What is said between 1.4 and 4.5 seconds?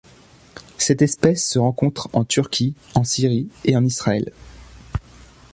se rencontre en Turquie, en Syrie et en Israël.